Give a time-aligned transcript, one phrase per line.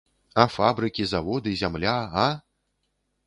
[0.43, 1.93] А фабрыкі, заводы, зямля,
[2.23, 2.27] а?